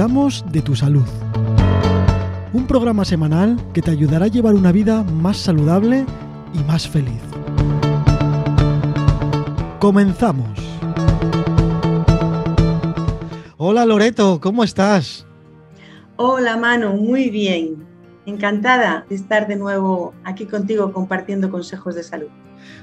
cuidamos 0.00 0.42
de 0.50 0.62
tu 0.62 0.74
salud. 0.74 1.04
Un 2.54 2.66
programa 2.66 3.04
semanal 3.04 3.60
que 3.74 3.82
te 3.82 3.90
ayudará 3.90 4.24
a 4.24 4.28
llevar 4.28 4.54
una 4.54 4.72
vida 4.72 5.02
más 5.02 5.36
saludable 5.36 6.06
y 6.54 6.58
más 6.64 6.88
feliz. 6.88 7.20
Comenzamos. 9.78 10.58
Hola 13.58 13.84
Loreto, 13.84 14.40
¿cómo 14.40 14.64
estás? 14.64 15.26
Hola 16.16 16.56
Manu, 16.56 16.96
muy 16.96 17.28
bien. 17.28 17.86
Encantada 18.24 19.04
de 19.06 19.16
estar 19.16 19.48
de 19.48 19.56
nuevo 19.56 20.14
aquí 20.24 20.46
contigo 20.46 20.94
compartiendo 20.94 21.50
consejos 21.50 21.94
de 21.94 22.04
salud. 22.04 22.28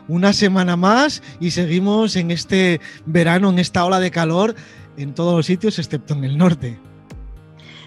Una 0.07 0.33
semana 0.33 0.75
más 0.75 1.23
y 1.39 1.49
seguimos 1.49 2.15
en 2.15 2.29
este 2.29 2.79
verano, 3.07 3.49
en 3.49 3.57
esta 3.57 3.85
ola 3.85 3.99
de 3.99 4.11
calor, 4.11 4.53
en 4.97 5.15
todos 5.15 5.35
los 5.35 5.47
sitios 5.47 5.79
excepto 5.79 6.13
en 6.13 6.23
el 6.23 6.37
norte. 6.37 6.77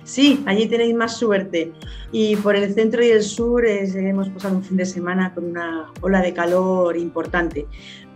Sí, 0.04 0.42
allí 0.46 0.66
tenéis 0.66 0.95
más 0.95 1.16
suerte. 1.16 1.72
Y 2.12 2.36
por 2.36 2.56
el 2.56 2.72
centro 2.74 3.04
y 3.04 3.10
el 3.10 3.22
sur 3.22 3.64
eh, 3.66 3.88
hemos 3.95 4.28
pasado 4.30 4.56
un 4.56 4.62
fin 4.62 4.76
de 4.76 4.86
semana 4.86 5.34
con 5.34 5.45
una 5.45 5.92
ola 6.00 6.20
de 6.20 6.32
calor 6.32 6.96
importante. 6.96 7.66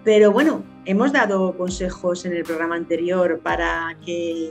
Pero 0.05 0.33
bueno, 0.33 0.63
hemos 0.85 1.13
dado 1.13 1.57
consejos 1.57 2.25
en 2.27 2.35
el 2.35 2.45
programa 2.45 2.77
anterior 2.77 3.41
para 3.43 3.97
que 4.05 4.51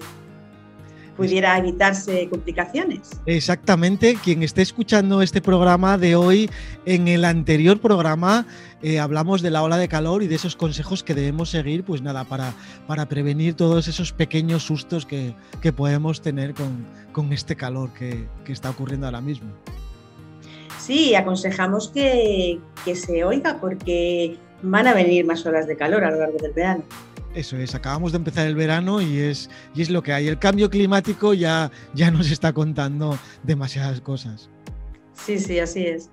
pudiera 1.16 1.58
evitarse 1.58 2.28
complicaciones. 2.30 3.12
Exactamente, 3.26 4.18
quien 4.24 4.44
esté 4.44 4.62
escuchando 4.62 5.22
este 5.22 5.42
programa 5.42 5.98
de 5.98 6.16
hoy, 6.16 6.50
en 6.86 7.08
el 7.08 7.26
anterior 7.26 7.80
programa 7.80 8.46
eh, 8.82 9.00
hablamos 9.00 9.42
de 9.42 9.50
la 9.50 9.64
ola 9.64 9.78
de 9.78 9.88
calor 9.88 10.24
y 10.24 10.28
de 10.28 10.36
esos 10.36 10.58
consejos 10.58 11.04
que 11.04 11.14
debemos 11.14 11.50
seguir, 11.50 11.86
pues 11.86 12.02
nada, 12.02 12.26
para, 12.26 12.54
para 12.86 13.08
prevenir 13.08 13.54
todos 13.56 13.88
esos 13.88 14.12
pequeños 14.12 14.64
sustos 14.64 15.06
que, 15.06 15.34
podemos 15.76 16.22
tener 16.22 16.54
con, 16.54 17.32
este 17.32 17.56
calor 17.56 17.94
que, 17.94 18.28
está 18.48 18.70
ocurriendo 18.72 19.06
ahora 19.06 19.22
mismo. 19.22 19.50
Sí, 20.80 21.16
aconsejamos 21.16 21.88
que, 21.90 22.60
que 22.84 22.96
se 22.96 23.24
oiga 23.24 23.58
porque 23.62 24.38
van 24.62 24.88
a 24.88 24.94
venir 24.94 25.26
más 25.26 25.46
horas 25.46 25.66
de 25.66 25.78
calor 25.78 26.04
a 26.04 26.12
lo 26.12 26.20
largo 26.20 26.38
del 26.40 26.52
verano. 26.52 26.84
Eso 27.34 27.58
es, 27.58 27.74
acabamos 27.74 28.12
de 28.12 28.20
empezar 28.20 28.48
el 28.48 28.56
verano 28.56 29.02
y 29.02 29.18
es, 29.18 29.50
y 29.74 29.82
es 29.82 29.90
lo 29.90 30.04
que 30.04 30.14
hay. 30.14 30.28
El 30.28 30.38
cambio 30.38 30.70
climático 30.70 31.34
ya, 31.34 31.72
ya 31.96 32.12
nos 32.12 32.30
está 32.30 32.54
contando 32.54 33.18
demasiadas 33.42 34.02
cosas. 34.02 34.50
Sí, 35.14 35.40
sí, 35.40 35.60
así 35.60 35.86
es. 35.86 36.10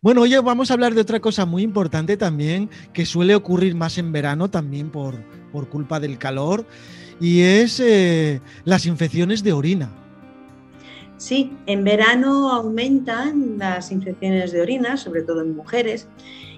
Bueno, 0.00 0.22
hoy 0.22 0.34
vamos 0.36 0.70
a 0.70 0.74
hablar 0.74 0.94
de 0.94 1.00
otra 1.00 1.20
cosa 1.20 1.46
muy 1.46 1.62
importante 1.62 2.16
también, 2.16 2.68
que 2.92 3.06
suele 3.06 3.34
ocurrir 3.34 3.74
más 3.74 3.96
en 3.98 4.12
verano 4.12 4.50
también 4.50 4.90
por, 4.90 5.16
por 5.50 5.68
culpa 5.68 6.00
del 6.00 6.18
calor, 6.18 6.66
y 7.20 7.40
es 7.40 7.80
eh, 7.80 8.40
las 8.64 8.86
infecciones 8.86 9.42
de 9.42 9.52
orina. 9.52 9.90
Sí, 11.16 11.52
en 11.66 11.84
verano 11.84 12.50
aumentan 12.50 13.58
las 13.58 13.92
infecciones 13.92 14.52
de 14.52 14.60
orina, 14.60 14.96
sobre 14.96 15.22
todo 15.22 15.40
en 15.40 15.56
mujeres, 15.56 16.08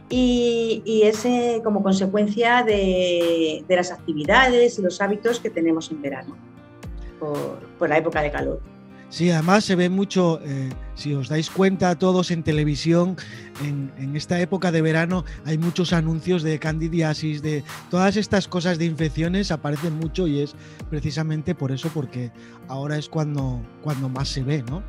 y, 0.09 0.83
y 0.85 1.03
es 1.03 1.27
como 1.65 1.83
consecuencia 1.83 2.63
de, 2.63 3.65
las 3.69 3.91
actividades 3.91 4.79
y 4.79 4.83
los 4.83 5.01
hábitos 5.01 5.41
que 5.41 5.51
tenemos 5.51 5.91
en 5.91 6.03
verano, 6.03 6.37
por, 7.19 7.89
la 7.89 7.99
época 7.99 8.23
de 8.23 8.31
calor. 8.31 8.61
Sí, 9.09 9.31
además 9.31 9.65
se 9.65 9.77
ve 9.77 9.89
mucho, 9.89 10.41
eh, 10.43 10.71
si 10.95 11.15
os 11.15 11.29
dais 11.29 11.49
cuenta 11.49 11.97
todos 11.97 12.33
en 12.33 12.43
televisión, 12.43 13.17
en, 13.63 14.17
esta 14.17 14.41
época 14.41 14.73
de 14.73 14.83
verano 14.83 15.25
hay 15.45 15.59
muchos 15.59 15.93
anuncios 15.93 16.43
de 16.43 16.59
candidiasis, 16.59 17.41
de 17.41 17.63
todas 17.91 18.17
estas 18.17 18.49
cosas 18.49 18.79
de 18.79 18.85
infecciones 18.85 19.53
aparecen 19.53 19.95
mucho 19.95 20.27
y 20.27 20.41
es 20.41 20.57
precisamente 20.91 21.55
por 21.55 21.71
eso, 21.71 21.89
porque 21.95 22.33
ahora 22.67 22.99
es 22.99 23.09
cuando, 23.09 23.61
cuando 23.83 24.09
más 24.09 24.29
se 24.29 24.43
ve, 24.43 24.65
¿no? 24.69 24.83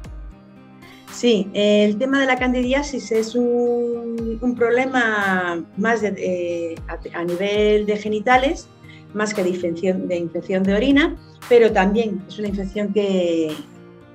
Sí, 1.11 1.49
el 1.53 1.97
tema 1.97 2.19
de 2.19 2.27
la 2.27 2.37
candidiasis 2.37 3.11
es 3.11 3.33
un, 3.33 4.55
problema 4.55 5.65
más 5.77 6.03
a, 6.03 7.23
nivel 7.23 7.85
de 7.85 7.97
genitales, 7.97 8.67
más 9.13 9.33
que 9.33 9.43
de 9.43 9.49
infección, 9.49 10.07
de 10.07 10.29
de 10.63 10.73
orina, 10.73 11.17
pero 11.49 11.71
también 11.71 12.23
es 12.27 12.37
una 12.39 12.49
infección 12.49 12.93
que, 12.93 13.53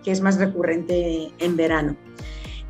es 0.04 0.20
más 0.20 0.38
recurrente 0.38 1.30
en 1.38 1.56
verano. 1.56 1.97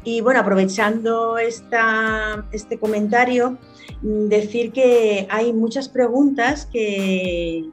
Y 0.05 0.21
bueno, 0.21 0.41
aprovechando 0.41 1.39
esta, 1.39 2.47
este 2.53 2.79
comentario, 2.79 3.59
decir 4.03 4.73
que 4.73 5.27
hay 5.31 5.53
muchas 5.53 5.89
preguntas 5.89 6.67
que, 6.67 7.69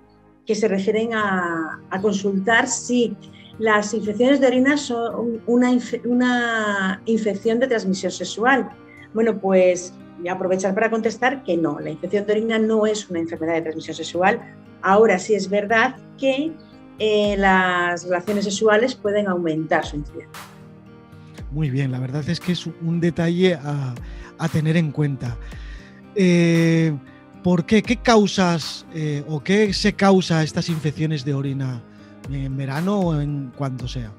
se 0.47 0.67
refieren 0.67 1.11
a 1.13 1.99
consultar 2.01 2.67
si 2.67 3.15
las 3.59 3.93
infecciones 3.93 4.39
de 4.39 4.47
orina 4.47 4.77
son 4.77 5.41
una, 5.45 5.77
una 6.05 7.01
infección 7.05 7.59
de 7.59 7.67
transmisión 7.67 8.11
sexual. 8.11 8.69
Bueno, 9.13 9.37
pues 9.37 9.93
voy 10.17 10.29
a 10.29 10.33
aprovechar 10.33 10.73
para 10.73 10.89
contestar 10.89 11.43
que 11.43 11.57
no, 11.57 11.79
la 11.79 11.89
infección 11.89 12.25
de 12.25 12.31
orina 12.33 12.57
no 12.57 12.85
es 12.85 13.09
una 13.09 13.19
enfermedad 13.19 13.55
de 13.55 13.61
transmisión 13.63 13.95
sexual. 13.95 14.41
Ahora 14.81 15.19
sí 15.19 15.35
es 15.35 15.49
verdad 15.49 15.97
que 16.17 16.53
eh, 16.99 17.35
las 17.37 18.05
relaciones 18.05 18.45
sexuales 18.45 18.95
pueden 18.95 19.27
aumentar 19.27 19.85
su 19.85 19.97
incidencia. 19.97 20.29
Muy 21.51 21.69
bien, 21.69 21.91
la 21.91 21.99
verdad 21.99 22.27
es 22.29 22.39
que 22.39 22.53
es 22.53 22.65
un 22.65 23.01
detalle 23.01 23.55
a, 23.55 23.93
tener 24.53 24.77
en 24.77 24.91
cuenta. 24.91 25.37
Eh, 26.15 26.95
¿Por 27.43 27.65
qué? 27.65 27.81
¿Qué 27.81 27.97
causas 27.97 28.85
eh, 28.93 29.23
o 29.27 29.41
qué 29.43 29.73
se 29.73 29.93
causa 29.93 30.43
estas 30.43 30.69
infecciones 30.69 31.25
de 31.25 31.33
orina 31.33 31.83
en 32.31 32.57
verano 32.57 32.99
o 32.99 33.19
en 33.19 33.51
cuanto 33.57 33.87
sea? 33.87 34.11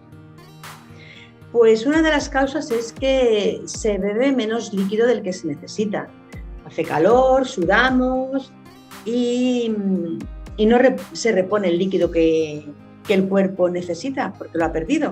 Pues 1.53 1.85
una 1.85 2.01
de 2.01 2.11
las 2.11 2.29
causas 2.29 2.71
es 2.71 2.93
que 2.93 3.63
se 3.65 3.99
bebe 3.99 4.33
menos 4.33 4.73
líquido 4.73 5.07
del 5.07 5.23
que 5.23 5.33
se 5.33 5.49
necesita. 5.49 6.09
Hace 6.65 6.85
calor, 6.85 7.47
sudamos 7.47 8.53
y, 9.05 9.75
no 10.59 10.79
se 11.13 11.33
repone 11.33 11.69
el 11.69 11.79
líquido 11.79 12.11
que, 12.11 12.65
el 13.09 13.29
cuerpo 13.29 13.69
necesita 13.69 14.33
porque 14.39 14.57
lo 14.57 14.67
ha 14.67 14.73
perdido. 14.73 15.11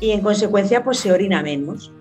Y 0.00 0.12
en 0.12 0.22
consecuencia 0.22 0.82
pues 0.82 0.98
se 0.98 1.12
orina 1.12 1.42
menos. 1.42 1.92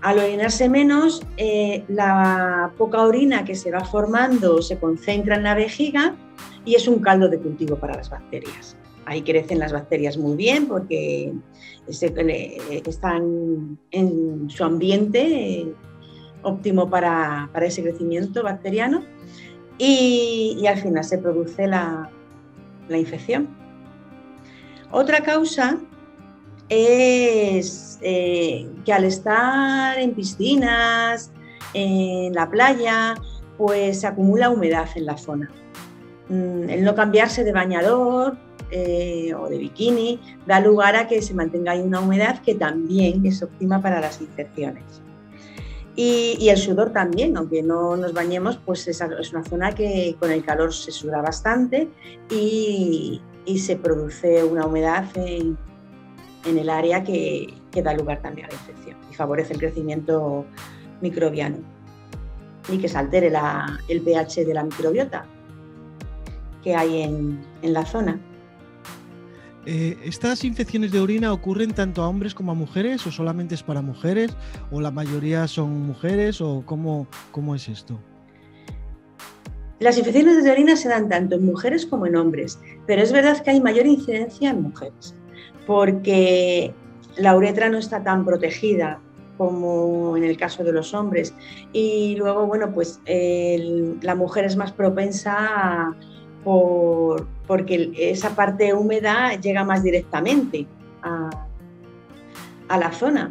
Al 0.00 0.18
orinarse 0.18 0.68
menos, 0.68 1.22
eh, 1.36 1.84
la 1.86 2.72
poca 2.76 3.02
orina 3.02 3.44
que 3.44 3.54
se 3.54 3.70
va 3.70 3.84
formando 3.84 4.60
se 4.60 4.80
concentra 4.80 5.36
en 5.36 5.44
la 5.44 5.54
vejiga 5.54 6.16
y 6.64 6.74
es 6.74 6.88
un 6.88 6.98
caldo 6.98 7.28
de 7.28 7.38
cultivo 7.38 7.76
para 7.76 7.94
las 7.94 8.10
bacterias. 8.10 8.76
Ahí 9.04 9.22
crecen 9.22 9.58
las 9.58 9.72
bacterias 9.72 10.16
muy 10.16 10.36
bien 10.36 10.68
porque 10.68 11.32
están 12.86 13.78
en 13.90 14.48
su 14.48 14.64
ambiente 14.64 15.74
óptimo 16.42 16.88
para, 16.88 17.50
ese 17.62 17.82
crecimiento 17.82 18.42
bacteriano 18.42 19.02
y, 19.78 20.64
al 20.66 20.78
final 20.78 21.04
se 21.04 21.18
produce 21.18 21.66
la, 21.66 22.10
infección. 22.90 23.48
Otra 24.90 25.22
causa 25.22 25.78
es 26.68 27.98
eh, 28.02 28.68
que 28.84 28.92
al 28.92 29.04
estar 29.04 29.98
en 29.98 30.12
piscinas, 30.12 31.32
en 31.72 32.34
la 32.34 32.50
playa, 32.50 33.14
pues 33.56 34.00
se 34.00 34.06
acumula 34.06 34.50
humedad 34.50 34.88
en 34.94 35.06
la 35.06 35.16
zona. 35.16 35.50
Mm, 36.28 36.68
el 36.68 36.84
no 36.84 36.94
cambiarse 36.94 37.44
de 37.44 37.52
bañador 37.52 38.36
eh, 38.74 39.34
o 39.34 39.50
de 39.50 39.58
bikini 39.58 40.18
da 40.46 40.58
lugar 40.58 40.96
a 40.96 41.06
que 41.06 41.20
se 41.20 41.34
mantenga 41.34 41.72
ahí 41.72 41.82
una 41.82 42.00
humedad 42.00 42.40
que 42.40 42.54
también 42.54 43.24
es 43.26 43.42
óptima 43.42 43.82
para 43.82 44.00
las 44.00 44.22
infecciones. 44.22 45.02
Y, 45.94 46.48
el 46.48 46.56
sudor 46.56 46.90
también, 46.90 47.36
aunque 47.36 47.62
no 47.62 47.98
nos 47.98 48.14
bañemos, 48.14 48.58
pues 48.64 48.88
es, 48.88 49.02
una 49.30 49.44
zona 49.44 49.74
que 49.74 50.16
con 50.18 50.30
el 50.30 50.42
calor 50.42 50.72
se 50.72 50.90
suda 50.90 51.20
bastante 51.20 51.90
y, 52.30 53.20
se 53.58 53.76
produce 53.76 54.42
una 54.42 54.64
humedad 54.64 55.04
en, 55.16 55.58
el 56.46 56.70
área 56.70 57.04
que, 57.04 57.52
da 57.84 57.92
lugar 57.92 58.22
también 58.22 58.46
a 58.46 58.48
la 58.48 58.54
infección 58.54 58.96
y 59.10 59.14
favorece 59.14 59.52
el 59.52 59.58
crecimiento 59.58 60.46
microbiano 61.02 61.58
y 62.70 62.78
que 62.78 62.88
se 62.88 62.96
altere 62.96 63.30
el 63.88 64.00
pH 64.00 64.46
de 64.46 64.54
la 64.54 64.64
microbiota 64.64 65.26
que 66.62 66.74
hay 66.74 67.02
en 67.02 67.44
la 67.60 67.84
zona. 67.84 68.18
Eh, 69.64 69.96
¿Estas 70.04 70.42
infecciones 70.44 70.90
de 70.90 71.00
orina 71.00 71.32
ocurren 71.32 71.72
tanto 71.72 72.02
a 72.02 72.08
hombres 72.08 72.34
como 72.34 72.50
a 72.50 72.54
mujeres 72.54 73.06
o 73.06 73.12
solamente 73.12 73.54
es 73.54 73.62
para 73.62 73.80
mujeres 73.80 74.36
o 74.72 74.80
la 74.80 74.90
mayoría 74.90 75.46
son 75.46 75.86
mujeres 75.86 76.40
o 76.40 76.64
cómo, 76.66 77.06
cómo 77.30 77.54
es 77.54 77.68
esto? 77.68 77.98
Las 79.78 79.98
infecciones 79.98 80.42
de 80.42 80.50
orina 80.50 80.76
se 80.76 80.88
dan 80.88 81.08
tanto 81.08 81.36
en 81.36 81.44
mujeres 81.44 81.86
como 81.86 82.06
en 82.06 82.16
hombres, 82.16 82.58
pero 82.86 83.02
es 83.02 83.12
verdad 83.12 83.42
que 83.42 83.50
hay 83.50 83.60
mayor 83.60 83.86
incidencia 83.86 84.50
en 84.50 84.62
mujeres 84.62 85.14
porque 85.66 86.74
la 87.16 87.36
uretra 87.36 87.68
no 87.68 87.78
está 87.78 88.02
tan 88.02 88.24
protegida 88.24 89.00
como 89.38 90.16
en 90.16 90.24
el 90.24 90.36
caso 90.36 90.62
de 90.62 90.72
los 90.72 90.94
hombres 90.94 91.34
y 91.72 92.16
luego, 92.16 92.46
bueno, 92.46 92.72
pues 92.72 93.00
la 93.06 94.14
mujer 94.14 94.44
es 94.44 94.56
más 94.56 94.72
propensa 94.72 95.94
por, 96.44 97.26
porque 97.52 97.92
esa 97.98 98.34
parte 98.34 98.72
húmeda 98.72 99.38
llega 99.38 99.62
más 99.62 99.82
directamente 99.82 100.66
a, 101.02 101.28
la 102.78 102.90
zona. 102.92 103.30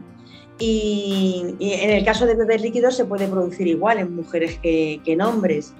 Y, 0.59 1.55
en 1.59 1.89
el 1.89 2.05
caso 2.05 2.27
de 2.27 2.35
beber 2.35 2.61
líquidos 2.61 2.95
se 2.95 3.05
puede 3.05 3.27
producir 3.27 3.65
igual 3.65 3.97
en 3.97 4.15
mujeres 4.15 4.59
que, 4.59 5.01
que 5.03 5.13
en 5.13 5.23
hombres. 5.23 5.73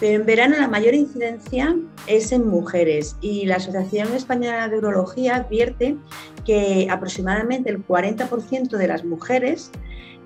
Pero 0.00 0.20
en 0.20 0.24
verano 0.24 0.56
la 0.56 0.68
mayor 0.68 0.94
incidencia 0.94 1.76
es 2.06 2.32
en 2.32 2.48
mujeres 2.48 3.14
y 3.20 3.44
la 3.44 3.56
Asociación 3.56 4.14
Española 4.14 4.66
de 4.68 4.78
Urología 4.78 5.36
advierte 5.36 5.98
que 6.46 6.88
aproximadamente 6.90 7.68
el 7.68 7.86
40% 7.86 8.70
de 8.70 8.88
las 8.88 9.04
mujeres 9.04 9.70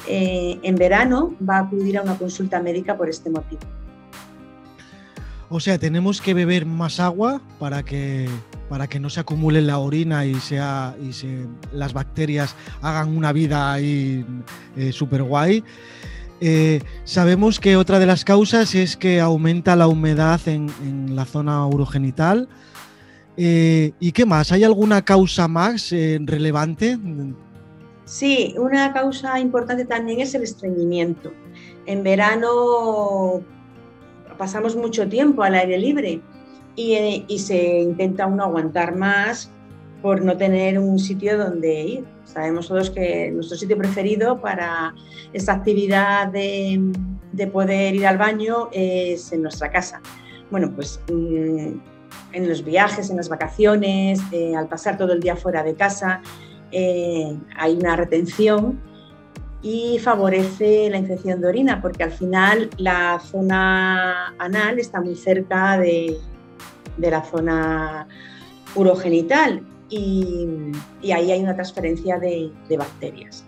eh, 0.07 0.61
en 0.63 0.77
verano 0.77 1.35
va 1.43 1.57
a 1.57 1.61
acudir 1.63 1.99
a 1.99 2.03
una 2.03 2.17
consulta 2.17 2.61
médica 2.61 2.97
por 2.97 3.09
este 3.09 3.29
motivo. 3.29 3.63
O 5.49 5.61
sea, 5.61 5.79
tenemos 5.79 6.21
que 6.21 6.35
beber 6.35 6.67
más 6.67 7.01
agua 7.01 7.41
para 7.59 7.85
que, 7.85 8.29
para 8.69 8.89
que 8.89 8.99
no 8.99 9.11
se 9.11 9.21
acumule 9.21 9.61
la 9.63 9.79
orina 9.79 10.25
y, 10.25 10.35
sea, 10.35 10.97
y 11.01 11.13
las 11.73 11.93
bacterias 11.93 12.57
hagan 12.81 13.17
una 13.17 13.33
vida 13.33 13.73
ahí 13.73 14.25
eh, 14.77 14.93
súper 14.93 15.23
guay. 15.23 15.63
Eh, 16.41 16.83
sabemos 17.05 17.61
que 17.61 17.77
otra 17.77 17.99
de 17.99 18.07
las 18.07 18.25
causas 18.25 18.75
es 18.75 18.97
que 18.97 19.21
aumenta 19.21 19.77
la 19.77 19.87
humedad 19.87 20.41
en, 20.47 21.15
la 21.15 21.25
zona 21.25 21.67
urogenital. 21.67 22.49
¿Y 23.37 24.13
qué 24.13 24.27
más? 24.27 24.53
¿Hay 24.53 24.63
alguna 24.65 25.05
causa 25.05 25.49
más 25.49 25.91
relevante? 25.91 26.99
Sí, 28.05 28.55
una 28.59 28.93
causa 28.93 29.41
importante 29.41 29.85
también 29.85 30.21
es 30.21 30.35
el 30.35 30.43
estreñimiento. 30.43 31.33
En 31.87 32.03
verano 32.03 33.43
pasamos 34.39 34.77
mucho 34.77 35.09
tiempo 35.09 35.43
al 35.43 35.55
aire 35.55 35.79
libre 35.79 36.21
y, 36.77 37.39
se 37.39 37.81
intenta 37.81 38.27
uno 38.27 38.45
aguantar 38.45 38.97
más 38.97 39.51
por 40.03 40.23
no 40.23 40.37
tener 40.37 40.79
un 40.79 40.99
sitio 40.99 41.39
donde 41.39 41.83
ir. 41.83 42.05
Sabemos 42.25 42.69
todos 42.69 42.91
que 42.91 43.31
nuestro 43.31 43.57
sitio 43.57 43.79
preferido 43.79 44.41
para 44.41 44.95
esta 45.33 45.53
actividad 45.53 46.29
de, 46.29 46.93
poder 47.53 47.95
ir 47.95 48.07
al 48.07 48.19
baño 48.19 48.69
es 48.73 49.33
en 49.33 49.43
nuestra 49.43 49.71
casa. 49.71 50.01
Bueno, 50.51 50.73
pues 50.75 51.01
mm, 51.11 51.79
en 52.33 52.49
los 52.49 52.65
viajes, 52.65 53.11
en 53.11 53.17
las 53.17 53.29
vacaciones, 53.29 54.21
eh, 54.33 54.55
al 54.57 54.69
pasar 54.69 54.97
todo 54.99 55.13
el 55.13 55.21
día 55.21 55.37
fuera 55.37 55.63
de 55.63 55.75
casa, 55.75 56.21
eh, 56.71 57.37
hay 57.57 57.75
una 57.77 57.97
retención 57.97 58.81
y 59.65 59.99
favorece 59.99 60.91
la 60.91 60.99
infección 60.99 61.41
de 61.41 61.49
orina, 61.49 61.81
porque 61.81 62.05
al 62.05 62.13
final 62.13 62.69
la 62.77 63.19
zona 63.19 64.35
anal 64.39 64.79
está 64.79 65.01
muy 65.01 65.17
cerca 65.17 65.79
de, 65.79 66.19
la 66.99 67.23
zona 67.25 68.07
urogenital 68.77 69.63
y, 69.89 70.47
ahí 71.03 71.33
hay 71.33 71.43
una 71.43 71.55
transferencia 71.55 72.19
de, 72.19 72.53
bacterias. 72.77 73.43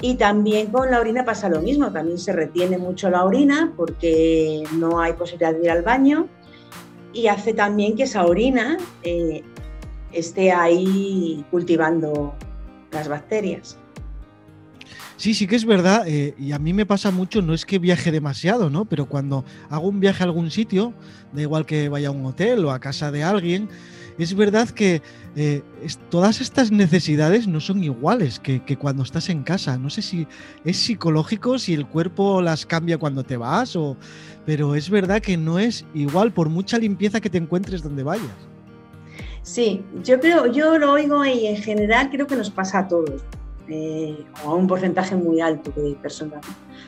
Y 0.00 0.14
también 0.14 0.68
con 0.68 0.90
la 0.90 0.98
orina 0.98 1.26
pasa 1.26 1.50
lo 1.50 1.60
mismo, 1.60 1.92
también 1.92 2.18
se 2.18 2.32
retiene 2.32 2.78
mucho 2.78 3.10
la 3.10 3.24
orina 3.24 3.74
porque 3.76 4.64
no 4.78 4.98
hay 4.98 5.12
posibilidad 5.12 5.52
de 5.52 5.62
ir 5.62 5.70
al 5.70 5.82
baño 5.82 6.26
y 7.12 7.26
hace 7.26 7.52
también 7.52 7.96
que 7.96 8.04
esa 8.04 8.24
orina 8.24 8.78
eh, 9.02 9.42
esté 10.12 10.52
ahí 10.52 11.44
cultivando 11.50 12.32
las 12.92 13.08
bacterias. 13.08 13.76
Sí, 15.18 15.34
sí 15.34 15.48
que 15.48 15.56
es 15.56 15.64
verdad, 15.64 16.06
eh, 16.06 16.32
y 16.38 16.52
a 16.52 16.60
mí 16.60 16.72
me 16.72 16.86
pasa 16.86 17.10
mucho, 17.10 17.42
no 17.42 17.52
es 17.52 17.66
que 17.66 17.80
viaje 17.80 18.12
demasiado, 18.12 18.70
¿no? 18.70 18.84
Pero 18.84 19.06
cuando 19.06 19.44
hago 19.68 19.88
un 19.88 19.98
viaje 19.98 20.22
a 20.22 20.26
algún 20.26 20.52
sitio, 20.52 20.94
da 21.32 21.42
igual 21.42 21.66
que 21.66 21.88
vaya 21.88 22.06
a 22.06 22.10
un 22.12 22.24
hotel 22.24 22.64
o 22.64 22.70
a 22.70 22.78
casa 22.78 23.10
de 23.10 23.24
alguien, 23.24 23.68
es 24.16 24.32
verdad 24.32 24.68
que 24.68 25.02
eh, 25.34 25.62
todas 26.08 26.40
estas 26.40 26.70
necesidades 26.70 27.48
no 27.48 27.58
son 27.58 27.82
iguales 27.82 28.38
que, 28.38 28.60
cuando 28.78 29.02
estás 29.02 29.28
en 29.28 29.42
casa. 29.42 29.76
No 29.76 29.90
sé 29.90 30.02
si 30.02 30.28
es 30.64 30.76
psicológico, 30.76 31.58
si 31.58 31.74
el 31.74 31.88
cuerpo 31.88 32.40
las 32.40 32.64
cambia 32.64 32.96
cuando 32.96 33.24
te 33.24 33.36
vas, 33.36 33.76
pero 34.46 34.76
es 34.76 34.88
verdad 34.88 35.20
que 35.20 35.36
no 35.36 35.58
es 35.58 35.84
igual 35.94 36.32
por 36.32 36.48
mucha 36.48 36.78
limpieza 36.78 37.20
que 37.20 37.28
te 37.28 37.38
encuentres 37.38 37.82
donde 37.82 38.04
vayas. 38.04 38.48
Sí, 39.42 39.82
yo 40.04 40.20
creo, 40.20 40.46
yo 40.52 40.78
lo 40.78 40.92
oigo 40.92 41.24
y 41.24 41.46
en 41.46 41.56
general 41.56 42.08
creo 42.10 42.28
que 42.28 42.36
nos 42.36 42.50
pasa 42.50 42.80
a 42.80 42.88
todos, 42.88 43.24
o 44.44 44.50
a 44.50 44.54
un 44.54 44.66
porcentaje 44.66 45.14
muy 45.16 45.40
alto 45.40 45.72
de 45.76 45.94
personas. 45.94 46.44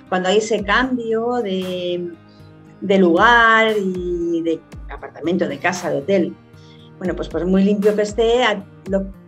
Cuando 0.09 0.29
hay 0.29 0.39
ese 0.39 0.63
cambio 0.65 1.35
de, 1.43 2.11
lugar 2.99 3.75
y 3.79 4.43
de 4.43 4.61
apartamento, 4.91 5.47
de 5.47 5.59
casa, 5.59 5.91
de 5.91 5.99
hotel, 5.99 6.35
bueno, 6.99 7.17
pues 7.17 7.29
por 7.29 7.47
muy 7.47 7.65
limpio 7.65 7.97
que 7.97 8.03
esté, 8.03 8.43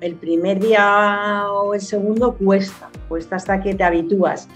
el 0.01 0.15
primer 0.17 0.61
día 0.61 1.47
o 1.51 1.75
el 1.75 1.81
segundo 1.81 2.35
cuesta, 2.35 2.91
cuesta 3.09 3.37
hasta 3.37 3.63
que 3.63 3.75
te 3.75 3.83
habitúas. 3.83 4.49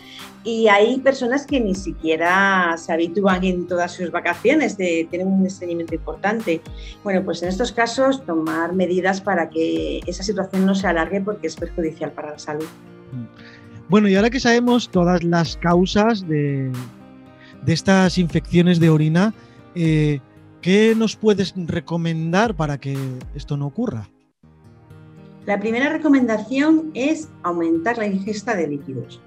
Y 0.46 0.69
hay 0.69 1.00
personas 1.00 1.44
que 1.44 1.58
ni 1.58 1.75
siquiera 1.75 2.76
se 2.78 2.93
habitúan 2.93 3.43
en 3.43 3.66
todas 3.66 3.90
sus 3.93 4.12
vacaciones, 4.12 4.78
de, 4.78 5.04
tienen 5.10 5.26
un 5.26 5.44
estreñimiento 5.44 5.96
importante. 5.96 6.60
Bueno, 7.02 7.25
pues 7.25 7.43
en 7.43 7.48
estos 7.48 7.72
casos 7.72 8.25
tomar 8.25 8.72
medidas 8.72 9.20
para 9.20 9.50
que 9.50 10.02
esa 10.06 10.22
situación 10.22 10.64
no 10.64 10.76
se 10.76 10.87
alargue 10.87 11.20
porque 11.20 11.48
es 11.48 11.56
perjudicial 11.56 12.12
para 12.12 12.31
la 12.31 12.38
salud. 12.38 12.66
Mm. 13.10 13.88
Bueno, 13.88 14.08
y 14.08 14.14
ahora 14.14 14.31
que 14.31 14.38
sabemos 14.38 14.88
todas 14.88 15.25
las 15.25 15.56
causas 15.56 16.25
de, 16.28 16.70
estas 17.66 18.16
infecciones 18.16 18.78
de 18.78 18.88
orina, 18.88 19.34
eh, 19.75 20.20
¿qué 20.62 20.94
nos 20.96 21.16
puedes 21.16 21.54
recomendar 21.56 22.54
para 22.54 22.78
que 22.78 22.96
esto 23.34 23.56
no 23.56 23.66
ocurra? 23.66 24.08
La 25.44 25.58
primera 25.58 25.90
recomendación 25.90 26.93
es 26.94 27.31
aumentar 27.43 27.98
la 27.98 28.06
ingesta 28.06 28.54
de 28.54 28.69
líquidos 28.69 29.20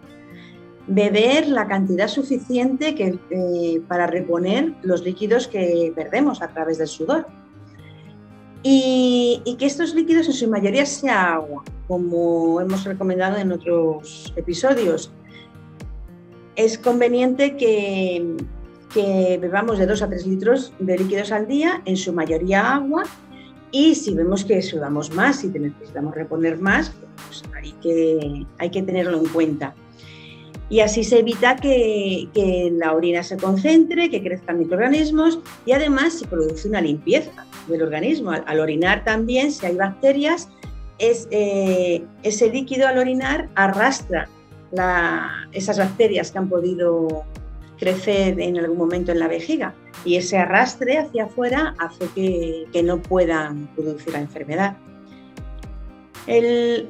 beber 0.90 1.48
la 1.48 1.68
cantidad 1.68 2.08
suficiente 2.08 2.96
que, 2.96 3.20
eh, 3.30 3.82
para 3.88 4.08
reponer 4.08 4.74
los 4.82 5.04
líquidos 5.04 5.48
que 5.48 5.94
perdemos 5.96 6.42
a 6.42 6.48
través 6.50 6.80
del 6.80 6.88
sudor. 6.88 7.28
Y, 8.64 9.56
que 9.58 9.66
estos 9.66 9.96
líquidos 9.96 10.28
en 10.28 10.34
su 10.34 10.50
mayoría 10.50 10.86
sea 10.86 11.34
agua, 11.36 11.64
como 11.88 12.60
hemos 12.60 12.84
recomendado 12.84 13.38
en 13.38 13.52
otros 13.52 14.34
episodios. 14.36 15.12
Es 16.56 16.78
conveniente 16.78 17.56
que, 17.56 18.36
bebamos 19.40 19.78
de 19.78 19.86
2 19.86 20.02
a 20.02 20.10
3 20.10 20.28
litros 20.28 20.74
de 20.80 20.98
líquidos 20.98 21.32
al 21.32 21.48
día, 21.48 21.82
en 21.86 21.96
su 21.96 22.12
mayoría 22.12 22.76
agua, 22.76 23.04
y 23.72 23.96
si 23.96 24.14
vemos 24.16 24.44
que 24.44 24.62
sudamos 24.62 25.14
más 25.14 25.44
y 25.44 25.48
necesitamos 25.48 26.16
reponer 26.16 26.60
más, 26.60 26.92
pues 27.28 27.44
hay 28.58 28.70
que 28.72 28.82
tenerlo 28.82 29.20
en 29.20 29.28
cuenta 29.28 29.74
y 30.70 30.82
así 30.82 31.04
se 31.04 31.20
evita 31.20 31.56
que, 31.56 32.30
la 32.74 32.94
orina 32.94 33.24
se 33.24 33.38
concentre, 33.38 34.10
que 34.10 34.22
crezcan 34.22 34.60
microorganismos 34.60 35.40
y 35.66 35.72
además 35.72 36.14
se 36.14 36.28
produce 36.28 36.68
una 36.68 36.82
limpieza 36.82 37.46
del 37.68 37.82
organismo. 37.82 38.32
Al, 38.32 38.60
orinar 38.60 39.04
también, 39.04 39.52
si 39.52 39.66
hay 39.66 39.76
bacterias, 39.76 40.50
eh, 41.00 42.04
ese 42.24 42.50
líquido 42.52 42.88
al 42.88 42.98
orinar 43.00 43.50
arrastra 43.56 44.30
esas 45.52 45.80
bacterias 45.80 46.32
que 46.32 46.38
han 46.38 46.48
podido 46.48 47.24
crecer 47.80 48.40
en 48.40 48.60
algún 48.60 48.78
momento 48.78 49.12
en 49.12 49.20
la 49.20 49.28
vejiga 49.28 49.74
y 50.06 50.18
ese 50.18 50.38
arrastre 50.38 51.00
hacia 51.00 51.24
afuera 51.24 51.74
hace 51.80 52.08
que, 52.14 52.84
no 52.84 53.02
puedan 53.02 53.68
producir 53.76 54.14
la 54.14 54.20
enfermedad. 54.20 54.78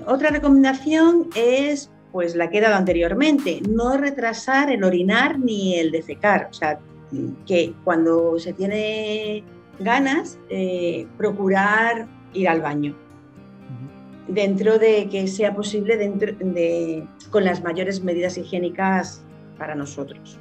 otra 0.08 0.32
recomendación 0.32 1.30
es 1.36 1.90
pues 2.12 2.36
la 2.36 2.50
que 2.50 2.58
he 2.58 2.62
dado 2.62 2.76
anteriormente, 2.76 3.62
no 3.70 3.98
retrasar 3.98 4.72
el 4.72 4.84
orinar 4.84 5.40
ni 5.40 5.76
el 5.76 5.92
defecar, 5.92 6.48
o 6.50 6.54
sea, 6.54 6.80
que 7.46 7.74
cuando 7.84 8.38
se 8.40 8.54
tiene 8.54 9.44
ganas, 9.80 10.38
eh, 10.50 11.08
procurar 11.18 12.08
ir 12.34 12.50
al 12.50 12.62
baño, 12.62 12.96
dentro 14.28 14.78
de 14.78 15.08
que 15.10 15.28
sea 15.28 15.56
posible, 15.56 15.98
dentro 15.98 16.34
de, 16.40 17.06
con 17.32 17.44
las 17.44 17.64
mayores 17.64 18.04
medidas 18.04 18.38
higiénicas 18.38 19.24
para 19.58 19.76
nosotros. 19.76 20.40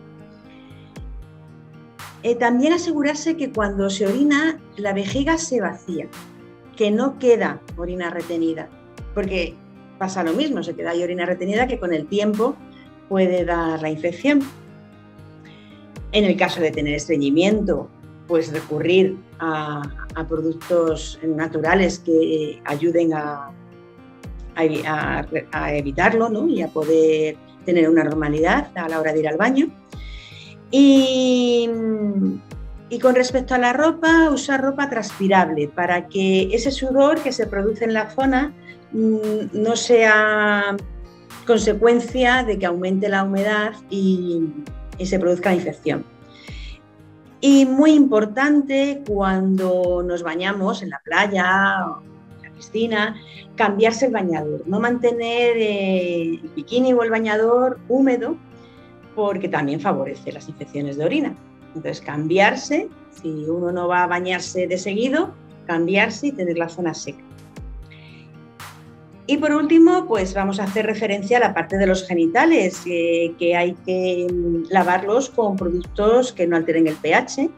Eh, 2.23 2.35
también 2.35 2.73
asegurarse 2.73 3.37
que 3.37 3.53
cuando 3.53 3.89
se 3.91 4.07
orina, 4.07 4.59
la 4.77 4.93
vejiga 4.93 5.39
se 5.39 5.61
vacía, 5.61 6.09
que 6.77 6.91
no 6.91 7.19
queda 7.19 7.61
orina 7.77 8.11
retenida, 8.11 8.69
porque 9.15 9.55
pasa 9.99 10.23
lo 10.23 10.33
mismo, 10.33 10.63
se 10.63 10.75
queda 10.75 10.91
ahí 10.91 11.03
orina 11.03 11.27
retenida 11.27 11.67
que 11.67 11.79
con 11.79 11.93
el 11.93 12.07
tiempo 12.07 12.57
puede 13.09 13.45
dar 13.45 13.83
la 13.83 13.91
infección. 13.91 14.41
En 16.13 16.25
el 16.25 16.37
caso 16.37 16.61
de 16.61 16.71
tener 16.71 16.95
estreñimiento, 16.95 17.89
pues 18.27 18.53
recurrir 18.53 19.17
a, 19.39 19.83
productos 20.29 21.19
naturales 21.23 21.99
que 22.01 22.61
ayuden 22.65 23.15
a, 23.15 23.51
a, 24.57 25.75
evitarlo 25.75 26.29
¿no? 26.29 26.49
y 26.49 26.63
a 26.63 26.69
poder 26.69 27.37
tener 27.65 27.89
una 27.89 28.05
normalidad 28.05 28.71
a 28.77 28.89
la 28.89 29.01
hora 29.01 29.13
de 29.13 29.21
ir 29.21 29.29
al 29.29 29.37
baño. 29.37 29.69
Y, 30.71 31.71
Y 32.91 32.99
con 33.01 33.15
respecto 33.15 33.55
a 33.55 33.59
la 33.59 33.75
ropa, 33.75 34.31
usar 34.31 34.63
ropa 34.63 34.89
transpirable 34.89 35.69
para 35.69 36.09
que 36.09 36.49
ese 36.53 36.71
sudor 36.71 37.21
que 37.21 37.33
se 37.33 37.47
produce 37.47 37.85
en 37.85 37.93
la 37.93 38.09
zona 38.11 38.55
no 38.93 39.77
sea 39.77 40.77
consecuencia 41.47 42.45
de 42.45 42.59
que 42.59 42.67
aumente 42.67 43.09
la 43.09 43.25
humedad 43.25 43.73
y, 43.91 44.49
se 45.05 45.19
produzca 45.19 45.55
infección. 45.55 46.05
Y 47.41 47.67
muy 47.67 47.93
importante 47.93 49.03
cuando 49.07 50.03
nos 50.03 50.25
bañamos 50.25 50.83
en 50.83 50.91
la 50.91 51.01
playa 51.05 51.87
o 51.87 52.03
en 52.37 52.43
la 52.43 52.57
piscina, 52.57 53.17
cambiarse 53.55 54.07
el 54.07 54.13
bañador, 54.13 54.65
no 54.67 54.81
mantener 54.81 55.57
eh, 55.57 56.23
el 56.23 56.51
bikini 56.57 56.93
o 56.93 57.03
el 57.05 57.11
bañador 57.11 57.79
húmedo 57.89 58.37
porque 59.15 59.49
también 59.49 59.81
favorece 59.81 60.33
las 60.33 60.49
infecciones 60.49 60.97
de 60.97 61.05
orina. 61.05 61.37
Entonces, 61.75 62.01
cambiarse, 62.01 62.89
si 63.11 63.29
uno 63.29 63.71
no 63.73 63.89
va 63.89 64.03
a 64.03 64.07
bañarse 64.07 64.67
de 64.67 64.79
seguido, 64.79 65.33
cambiarse 65.67 66.29
y 66.29 66.33
tener 66.33 66.59
la 66.59 66.69
zona 66.69 66.93
seca. 66.93 67.28
Y 69.31 69.37
por 69.37 69.53
último, 69.53 70.07
pues 70.07 70.33
vamos 70.33 70.59
a 70.59 70.65
hacer 70.65 70.87
referencia 70.87 71.37
a 71.37 71.41
la 71.41 71.53
parte 71.53 71.77
de 71.77 71.87
los 71.87 72.07
genitales, 72.07 72.81
que 72.83 73.55
hay 73.55 73.75
que 73.85 74.27
lavarlos 74.71 75.29
con 75.29 75.55
productos 75.55 76.33
que 76.33 76.47
no 76.47 76.57
alteren 76.57 76.89
el 76.89 76.95
pH, 76.95 77.51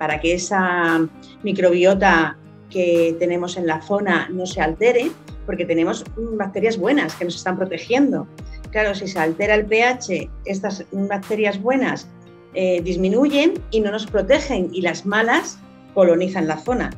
para 0.00 0.20
que 0.20 0.34
esa 0.34 1.08
microbiota 1.44 2.36
que 2.70 3.14
tenemos 3.20 3.56
en 3.56 3.68
la 3.68 3.80
zona 3.82 4.28
no 4.32 4.46
se 4.46 4.60
altere, 4.60 5.12
porque 5.46 5.64
tenemos 5.64 6.04
bacterias 6.16 6.76
buenas 6.76 7.14
que 7.14 7.24
nos 7.24 7.36
están 7.36 7.56
protegiendo. 7.56 8.26
Claro, 8.72 8.92
si 8.96 9.06
se 9.06 9.20
altera 9.20 9.54
el 9.54 9.66
pH, 9.66 10.28
estas 10.44 10.84
bacterias 10.90 11.62
buenas 11.62 12.08
eh, 12.54 12.82
disminuyen 12.82 13.62
y 13.70 13.80
no 13.80 13.92
nos 13.92 14.06
protegen 14.06 14.70
y 14.72 14.80
las 14.80 15.06
malas 15.06 15.60
colonizan 15.94 16.48
la 16.48 16.56
zona. 16.56 16.90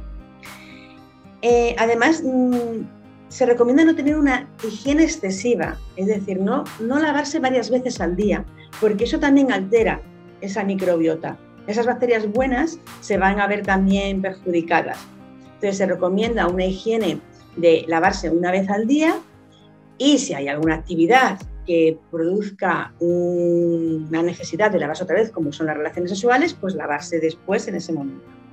Eh, 1.42 1.76
además, 1.78 2.22
mm, 2.24 2.93
se 3.34 3.46
recomienda 3.46 3.84
no 3.84 3.96
tener 3.96 4.16
una 4.16 4.48
higiene 4.62 5.02
excesiva, 5.02 5.76
es 5.96 6.06
decir, 6.06 6.40
no, 6.40 6.62
no 6.78 7.00
lavarse 7.00 7.40
varias 7.40 7.68
veces 7.68 8.00
al 8.00 8.14
día, 8.14 8.44
porque 8.80 9.02
eso 9.02 9.18
también 9.18 9.50
altera 9.50 10.00
esa 10.40 10.62
microbiota. 10.62 11.36
Esas 11.66 11.84
bacterias 11.84 12.30
buenas 12.30 12.78
se 13.00 13.18
van 13.18 13.40
a 13.40 13.48
ver 13.48 13.62
también 13.64 14.22
perjudicadas. 14.22 14.98
Entonces 15.46 15.78
se 15.78 15.86
recomienda 15.86 16.46
una 16.46 16.64
higiene 16.64 17.18
de 17.56 17.84
lavarse 17.88 18.30
una 18.30 18.52
vez 18.52 18.70
al 18.70 18.86
día 18.86 19.16
y 19.98 20.18
si 20.18 20.32
hay 20.32 20.46
alguna 20.46 20.76
actividad 20.76 21.40
que 21.66 21.98
produzca 22.12 22.94
una 23.00 24.22
necesidad 24.22 24.70
de 24.70 24.78
lavarse 24.78 25.02
otra 25.02 25.16
vez, 25.16 25.32
como 25.32 25.52
son 25.52 25.66
las 25.66 25.76
relaciones 25.76 26.12
sexuales, 26.12 26.54
pues 26.54 26.76
lavarse 26.76 27.18
después 27.18 27.66
en 27.66 27.74
ese 27.74 27.92
momento. 27.92 28.43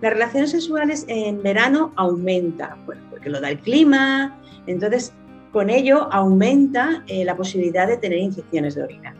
Las 0.00 0.14
relaciones 0.14 0.50
sexuales 0.50 1.04
en 1.08 1.42
verano 1.42 1.92
aumenta, 1.96 2.76
porque 3.10 3.28
lo 3.28 3.40
da 3.40 3.50
el 3.50 3.58
clima, 3.58 4.38
entonces 4.66 5.12
con 5.52 5.68
ello 5.68 6.08
aumenta 6.10 7.02
eh, 7.06 7.24
la 7.24 7.36
posibilidad 7.36 7.86
de 7.86 7.98
tener 7.98 8.18
infecciones 8.18 8.76
de 8.76 8.82
orina. 8.84 9.14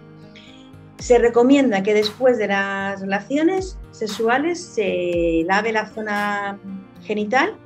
Se 0.98 1.18
recomienda 1.18 1.82
que 1.82 1.92
después 1.92 2.38
de 2.38 2.48
las 2.48 3.00
relaciones 3.00 3.78
sexuales 3.90 4.62
se 4.62 5.44
lave 5.46 5.72
la 5.72 5.86
zona 5.86 6.58
genital 7.02 7.56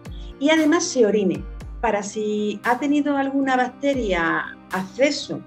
y 0.40 0.50
además 0.50 0.85
se 0.85 1.06
orine 1.06 1.42
para 1.80 2.02
si 2.02 2.61
ha 2.64 2.78
tenido 2.78 3.16
alguna 3.16 3.56
bacteria 3.56 4.56
acceso 4.73 5.40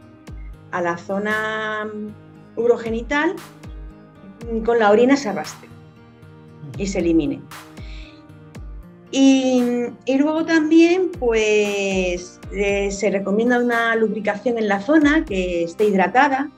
a 0.71 0.81
la 0.81 0.97
zona 0.97 1.89
urogenital, 2.55 3.35
con 4.63 4.79
la 4.79 4.91
orina 4.91 5.17
se 5.17 5.29
arrastre 5.29 5.76
y 6.77 6.87
se 6.87 6.99
elimine. 6.99 7.41
Y, 9.11 9.61
luego 10.19 10.45
también, 10.45 11.11
pues, 11.17 12.39
eh, 12.51 12.91
se 12.91 13.09
recomienda 13.09 13.59
una 13.59 13.95
lubricación 13.95 14.57
en 14.57 14.67
la 14.67 14.81
zona 14.81 15.23
que 15.25 15.63
esté 15.63 15.85
hidratada 15.85 16.51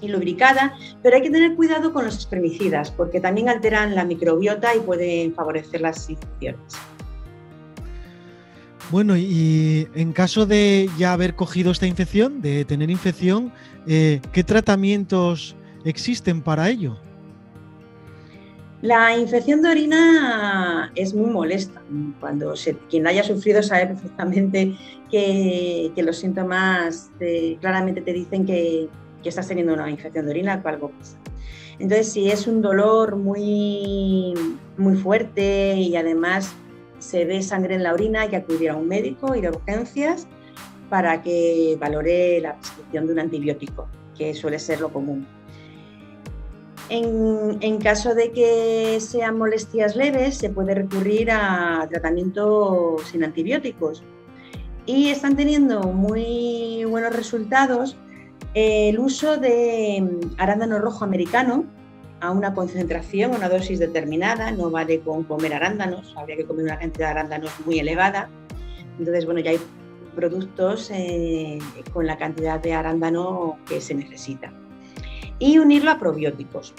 y 0.00 0.08
lubricada, 0.08 0.74
pero 1.02 1.16
hay 1.16 1.22
que 1.22 1.30
tener 1.30 1.54
cuidado 1.56 1.92
con 1.92 2.04
los 2.04 2.18
espermicidas 2.18 2.90
porque 2.90 3.20
también 3.20 3.48
alteran 3.48 3.94
la 3.94 4.04
microbiota 4.04 4.74
y 4.74 4.80
pueden 4.80 5.34
favorecer 5.34 5.80
las 5.80 6.08
infecciones. 6.08 6.60
Bueno, 8.90 9.16
y 9.16 9.88
en 9.94 10.12
caso 10.12 10.46
de 10.46 10.88
ya 10.98 11.14
haber 11.14 11.34
cogido 11.34 11.72
esta 11.72 11.86
infección, 11.86 12.42
de 12.42 12.64
tener 12.64 12.90
infección, 12.90 13.50
eh, 13.86 14.20
¿qué 14.32 14.44
tratamientos 14.44 15.56
existen 15.84 16.42
para 16.42 16.68
ello? 16.68 16.98
La 18.84 19.16
infección 19.16 19.62
de 19.62 19.70
orina 19.70 20.92
es 20.94 21.14
muy 21.14 21.30
molesta. 21.30 21.80
Cuando 22.20 22.52
quien 22.90 23.06
haya 23.06 23.24
sufrido 23.24 23.62
sabe 23.62 23.86
perfectamente 23.86 24.76
que, 25.10 25.90
los 25.96 26.18
síntomas 26.18 27.10
claramente 27.62 28.02
te 28.02 28.12
dicen 28.12 28.44
que, 28.44 28.90
estás 29.24 29.48
teniendo 29.48 29.72
una 29.72 29.88
infección 29.88 30.26
de 30.26 30.32
orina 30.32 30.60
o 30.62 30.68
algo 30.68 30.90
pasa. 30.90 31.16
Entonces, 31.78 32.12
si 32.12 32.30
es 32.30 32.46
un 32.46 32.60
dolor 32.60 33.16
muy, 33.16 34.34
muy 34.76 34.96
fuerte 34.96 35.76
y 35.76 35.96
además 35.96 36.54
se 36.98 37.24
ve 37.24 37.42
sangre 37.42 37.76
en 37.76 37.84
la 37.84 37.94
orina, 37.94 38.20
hay 38.20 38.28
que 38.28 38.36
acudir 38.36 38.68
a 38.68 38.76
un 38.76 38.86
médico, 38.86 39.34
ir 39.34 39.46
a 39.46 39.50
urgencias 39.50 40.28
para 40.90 41.22
que 41.22 41.78
valore 41.80 42.38
la 42.42 42.58
prescripción 42.58 43.06
de 43.06 43.12
un 43.14 43.18
antibiótico, 43.18 43.88
que 44.14 44.34
suele 44.34 44.58
ser 44.58 44.82
lo 44.82 44.92
común. 44.92 45.26
En, 46.90 47.78
caso 47.78 48.14
de 48.14 48.30
que 48.32 48.98
sean 49.00 49.38
molestias 49.38 49.96
leves, 49.96 50.36
se 50.36 50.50
puede 50.50 50.74
recurrir 50.74 51.30
a 51.30 51.86
tratamiento 51.90 52.96
sin 53.10 53.24
antibióticos. 53.24 54.02
Y 54.86 55.08
están 55.08 55.34
teniendo 55.34 55.80
muy 55.80 56.84
buenos 56.84 57.14
resultados 57.16 57.96
el 58.54 58.98
uso 58.98 59.38
de 59.38 60.20
arándano 60.38 60.78
rojo 60.78 61.04
americano, 61.04 61.64
a 62.20 62.30
una 62.30 62.54
concentración, 62.54 63.34
una 63.34 63.48
dosis 63.48 63.78
determinada, 63.78 64.50
no 64.50 64.70
vale 64.70 65.00
con 65.00 65.24
comer 65.24 65.52
arándanos, 65.54 66.14
habría 66.16 66.36
que 66.36 66.44
comer 66.44 66.64
una 66.64 66.78
cantidad 66.78 67.08
de 67.08 67.12
arándanos 67.12 67.52
muy 67.66 67.78
elevada. 67.78 68.28
Entonces, 68.98 69.26
bueno, 69.26 69.40
ya 69.40 69.50
hay 69.50 69.60
productos 70.14 70.90
eh, 70.92 71.58
con 71.92 72.06
la 72.06 72.16
cantidad 72.16 72.60
de 72.60 72.72
arándano 72.72 73.58
que 73.68 73.80
se 73.80 73.94
necesita. 73.94 74.52
Y 75.38 75.58
unirlo 75.58 75.90
a 75.90 75.98
probióticos. 75.98 76.74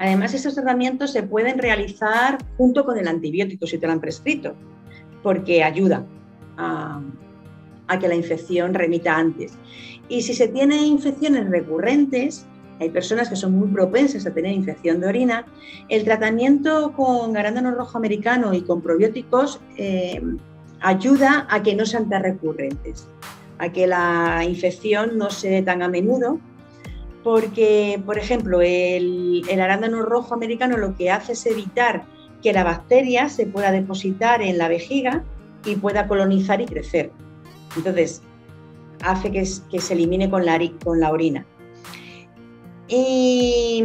Además, 0.00 0.32
estos 0.32 0.54
tratamientos 0.54 1.12
se 1.12 1.22
pueden 1.22 1.58
realizar 1.58 2.38
junto 2.56 2.86
con 2.86 2.96
el 2.96 3.06
antibiótico 3.06 3.66
si 3.66 3.76
te 3.76 3.86
lo 3.86 3.92
han 3.92 4.00
prescrito, 4.00 4.54
porque 5.22 5.62
ayuda 5.62 6.06
a, 6.56 7.02
que 8.00 8.08
la 8.08 8.14
infección 8.14 8.72
remita 8.72 9.16
antes. 9.16 9.52
Y 10.08 10.22
si 10.22 10.32
se 10.32 10.48
tienen 10.48 10.84
infecciones 10.84 11.50
recurrentes, 11.50 12.46
hay 12.78 12.88
personas 12.88 13.28
que 13.28 13.36
son 13.36 13.52
muy 13.52 13.68
propensas 13.68 14.26
a 14.26 14.32
tener 14.32 14.52
infección 14.52 15.00
de 15.00 15.08
orina, 15.08 15.44
el 15.90 16.04
tratamiento 16.04 16.92
con 16.92 17.36
arándano 17.36 17.72
rojo 17.72 17.98
americano 17.98 18.54
y 18.54 18.62
con 18.62 18.80
probióticos 18.80 19.60
eh, 19.76 20.22
ayuda 20.80 21.46
a 21.50 21.62
que 21.62 21.74
no 21.74 21.84
sean 21.84 22.08
tan 22.08 22.22
recurrentes, 22.22 23.06
a 23.58 23.70
que 23.70 23.86
la 23.86 24.44
infección 24.48 25.18
no 25.18 25.28
se 25.28 25.50
dé 25.50 25.62
tan 25.62 25.82
a 25.82 25.88
menudo, 25.88 26.40
porque, 27.22 28.00
por 28.04 28.18
ejemplo, 28.18 28.60
el, 28.62 29.44
arándano 29.50 30.02
rojo 30.02 30.34
americano 30.34 30.76
lo 30.76 30.96
que 30.96 31.10
hace 31.10 31.32
es 31.32 31.46
evitar 31.46 32.04
que 32.42 32.52
la 32.52 32.64
bacteria 32.64 33.28
se 33.28 33.46
pueda 33.46 33.70
depositar 33.70 34.40
en 34.40 34.56
la 34.56 34.68
vejiga 34.68 35.24
y 35.64 35.76
pueda 35.76 36.06
colonizar 36.08 36.60
y 36.60 36.66
crecer. 36.66 37.10
Entonces, 37.76 38.22
hace 39.02 39.30
que, 39.30 39.44
se 39.44 39.92
elimine 39.92 40.30
con 40.30 40.46
la, 40.46 40.58
con 40.82 41.00
la 41.00 41.10
orina. 41.10 41.44
Y, 42.88 43.84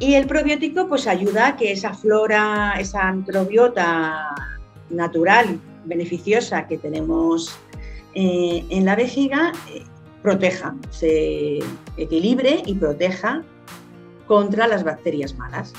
el 0.00 0.26
probiótico 0.26 0.88
pues 0.88 1.06
ayuda 1.06 1.48
a 1.48 1.56
que 1.56 1.72
esa 1.72 1.92
flora, 1.92 2.74
esa 2.78 3.12
microbiota 3.12 4.34
natural, 4.90 5.60
beneficiosa 5.84 6.66
que 6.66 6.78
tenemos 6.78 7.52
eh, 8.14 8.64
en 8.70 8.84
la 8.84 8.94
vejiga, 8.96 9.52
eh, 9.72 9.82
proteja, 10.22 10.74
se 10.90 11.58
equilibre 11.96 12.62
y 12.66 12.74
proteja 12.74 13.42
contra 14.26 14.66
las 14.66 14.84
bacterias 14.84 15.36
malas. 15.36 15.72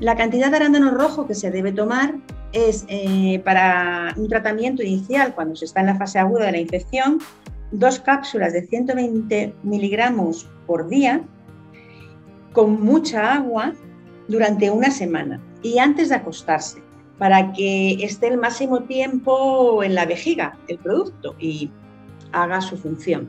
La 0.00 0.16
cantidad 0.16 0.50
de 0.50 0.56
arándano 0.56 0.90
rojo 0.90 1.26
que 1.26 1.34
se 1.34 1.50
debe 1.50 1.72
tomar 1.72 2.16
es 2.52 2.84
eh, 2.88 3.40
para 3.44 4.14
un 4.16 4.28
tratamiento 4.28 4.82
inicial 4.82 5.34
cuando 5.34 5.56
se 5.56 5.64
está 5.64 5.80
en 5.80 5.86
la 5.86 5.96
fase 5.96 6.18
aguda 6.18 6.46
de 6.46 6.52
la 6.52 6.58
infección, 6.58 7.18
dos 7.70 8.00
cápsulas 8.00 8.52
de 8.52 8.66
120 8.66 9.54
miligramos 9.62 10.48
por 10.66 10.88
día 10.88 11.22
con 12.52 12.80
mucha 12.82 13.34
agua 13.34 13.74
durante 14.28 14.70
una 14.70 14.90
semana 14.90 15.40
y 15.62 15.78
antes 15.78 16.08
de 16.08 16.16
acostarse 16.16 16.82
para 17.18 17.52
que 17.52 17.92
esté 18.04 18.28
el 18.28 18.38
máximo 18.38 18.82
tiempo 18.82 19.82
en 19.82 19.94
la 19.94 20.04
vejiga 20.04 20.58
el 20.68 20.78
producto 20.78 21.34
y 21.38 21.70
haga 22.42 22.60
su 22.60 22.76
función. 22.76 23.28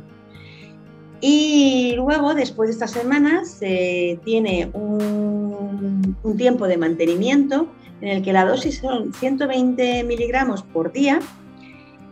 Y 1.19 1.93
luego, 1.95 2.35
después 2.35 2.69
de 2.69 2.73
estas 2.73 2.91
semanas, 2.91 3.49
se 3.49 4.19
tiene 4.23 4.69
un, 4.73 6.15
tiempo 6.37 6.67
de 6.67 6.77
mantenimiento 6.77 7.67
en 8.01 8.09
el 8.09 8.21
que 8.21 8.31
la 8.33 8.45
dosis 8.45 8.77
son 8.77 9.13
120 9.13 10.03
miligramos 10.03 10.61
por 10.61 10.91
día 10.91 11.19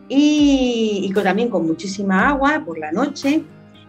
y, 0.10 1.12
también 1.14 1.50
con 1.50 1.68
muchísima 1.68 2.30
agua 2.30 2.64
por 2.66 2.80
la 2.80 2.92
noche. 2.92 3.44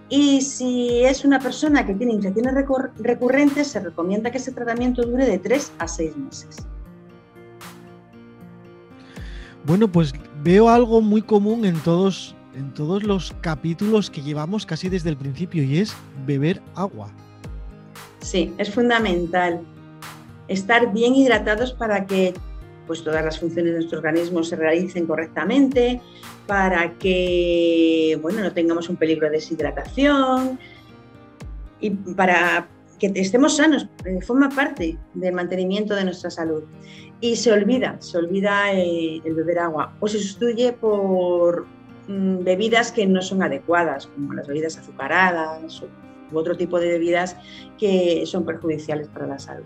Y 0.08 0.42
si 0.42 1.04
es 1.04 1.24
una 1.24 1.40
persona 1.40 1.86
que 1.86 1.94
tiene 1.94 2.12
infecciones 2.12 2.54
recurrentes, 2.98 3.68
se 3.68 3.80
recomienda 3.80 4.30
que 4.30 4.38
ese 4.38 4.52
tratamiento 4.52 5.02
dure 5.02 5.26
de 5.26 5.38
3 5.38 5.72
a 5.78 5.88
6 5.88 6.16
meses. 6.16 6.66
Bueno, 9.64 9.90
pues 9.90 10.12
veo 10.44 10.68
algo 10.68 11.00
muy 11.00 11.22
común 11.22 11.64
en 11.64 11.80
todos, 11.80 12.36
en 12.56 12.72
todos 12.72 13.02
los 13.02 13.34
capítulos 13.40 14.10
que 14.10 14.22
llevamos 14.22 14.66
casi 14.66 14.88
desde 14.88 15.10
el 15.10 15.16
principio 15.16 15.62
y 15.62 15.78
es 15.78 15.94
beber 16.26 16.60
agua. 16.74 17.10
Sí, 18.20 18.52
es 18.58 18.72
fundamental 18.72 19.60
estar 20.48 20.92
bien 20.92 21.14
hidratados 21.14 21.72
para 21.72 22.06
que 22.06 22.34
pues, 22.86 23.04
todas 23.04 23.24
las 23.24 23.38
funciones 23.38 23.72
de 23.72 23.78
nuestro 23.78 23.98
organismo 23.98 24.42
se 24.42 24.56
realicen 24.56 25.06
correctamente, 25.06 26.00
para 26.46 26.94
que 26.94 28.18
bueno, 28.22 28.40
no 28.40 28.52
tengamos 28.52 28.88
un 28.88 28.96
peligro 28.96 29.26
de 29.26 29.34
deshidratación 29.34 30.58
y 31.80 31.90
para 31.90 32.68
que 32.98 33.12
estemos 33.14 33.56
sanos, 33.56 33.88
eh, 34.06 34.20
forma 34.22 34.48
parte 34.48 34.96
del 35.12 35.34
mantenimiento 35.34 35.94
de 35.94 36.04
nuestra 36.04 36.30
salud 36.30 36.62
y 37.20 37.36
se 37.36 37.52
olvida, 37.52 37.96
se 38.00 38.16
olvida 38.16 38.72
eh, 38.72 39.20
el 39.24 39.34
beber 39.34 39.58
agua 39.58 39.94
o 40.00 40.08
se 40.08 40.18
sustituye 40.18 40.72
por 40.72 41.66
mm, 42.08 42.44
bebidas 42.44 42.92
que 42.92 43.06
no 43.06 43.22
son 43.22 43.42
adecuadas, 43.42 44.06
como 44.06 44.34
las 44.34 44.46
bebidas 44.46 44.78
azucaradas 44.78 45.82
u 46.32 46.38
otro 46.38 46.56
tipo 46.56 46.80
de 46.80 46.88
bebidas 46.88 47.36
que 47.78 48.24
son 48.26 48.44
perjudiciales 48.44 49.08
para 49.08 49.26
la 49.26 49.38
salud. 49.38 49.64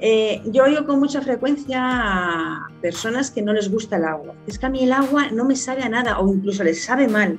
Eh, 0.00 0.42
yo 0.46 0.64
oigo 0.64 0.86
con 0.86 1.00
mucha 1.00 1.20
frecuencia 1.20 1.80
a 1.82 2.68
personas 2.80 3.30
que 3.30 3.42
no 3.42 3.52
les 3.52 3.70
gusta 3.70 3.96
el 3.96 4.04
agua. 4.04 4.34
Es 4.46 4.58
que 4.58 4.66
a 4.66 4.70
mí 4.70 4.84
el 4.84 4.92
agua 4.92 5.28
no 5.32 5.44
me 5.44 5.56
sabe 5.56 5.82
a 5.82 5.88
nada 5.88 6.18
o 6.20 6.32
incluso 6.32 6.62
les 6.62 6.84
sabe 6.84 7.08
mal. 7.08 7.38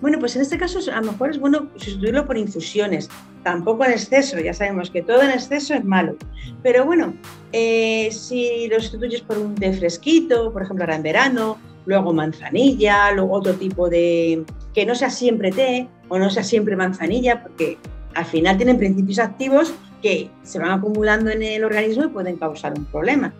Bueno, 0.00 0.18
pues 0.18 0.36
en 0.36 0.42
este 0.42 0.58
caso 0.58 0.78
a 0.92 1.00
lo 1.00 1.12
mejor 1.12 1.30
es 1.30 1.38
bueno 1.38 1.70
sustituirlo 1.76 2.26
por 2.26 2.36
infusiones, 2.36 3.08
tampoco 3.42 3.84
en 3.86 3.92
exceso, 3.92 4.38
ya 4.38 4.52
sabemos 4.52 4.90
que 4.90 5.00
todo 5.00 5.22
en 5.22 5.30
exceso 5.30 5.72
es 5.72 5.84
malo. 5.84 6.16
Pero 6.62 6.84
bueno, 6.84 7.14
eh, 7.52 8.10
si 8.12 8.68
lo 8.68 8.78
sustituyes 8.78 9.22
por 9.22 9.38
un 9.38 9.54
té 9.54 9.72
fresquito, 9.72 10.52
por 10.52 10.62
ejemplo 10.62 10.84
ahora 10.84 10.96
en 10.96 11.02
verano, 11.02 11.58
luego 11.86 12.12
manzanilla, 12.12 13.10
luego 13.12 13.32
otro 13.32 13.54
tipo 13.54 13.88
de... 13.88 14.44
que 14.74 14.84
no 14.84 14.94
sea 14.94 15.10
siempre 15.10 15.50
té 15.50 15.88
o 16.08 16.18
no 16.18 16.28
sea 16.30 16.44
siempre 16.44 16.76
manzanilla, 16.76 17.42
porque 17.42 17.78
al 18.14 18.24
final 18.24 18.56
tienen 18.56 18.78
principios 18.78 19.18
activos 19.18 19.74
que 20.02 20.30
se 20.42 20.58
van 20.58 20.72
acumulando 20.72 21.30
en 21.30 21.42
el 21.42 21.64
organismo 21.64 22.04
y 22.04 22.08
pueden 22.08 22.36
causar 22.36 22.74
un 22.76 22.84
problema. 22.84 23.32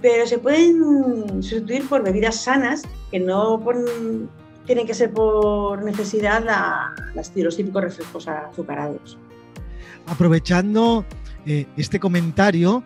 Pero 0.00 0.26
se 0.26 0.38
pueden 0.38 1.42
sustituir 1.42 1.86
por 1.88 2.02
bebidas 2.02 2.42
sanas 2.42 2.82
que 3.10 3.20
no 3.20 3.62
tienen 4.64 4.86
que 4.86 4.94
ser 4.94 5.10
por 5.12 5.82
necesidad 5.84 6.44
la, 6.44 6.94
los 7.14 7.56
típicos 7.56 7.82
refrescos 7.82 8.28
azucarados. 8.28 9.18
Aprovechando 10.06 11.04
eh, 11.44 11.66
este 11.76 12.00
comentario, 12.00 12.82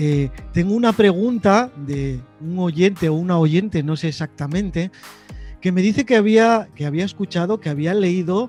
eh, 0.00 0.30
tengo 0.52 0.74
una 0.74 0.92
pregunta 0.92 1.72
de 1.76 2.20
un 2.40 2.60
oyente 2.60 3.08
o 3.08 3.14
una 3.14 3.36
oyente, 3.36 3.82
no 3.82 3.96
sé 3.96 4.06
exactamente, 4.06 4.92
que 5.60 5.72
me 5.72 5.82
dice 5.82 6.06
que 6.06 6.14
había, 6.14 6.68
que 6.76 6.86
había 6.86 7.04
escuchado, 7.04 7.58
que 7.58 7.68
había 7.68 7.94
leído 7.94 8.48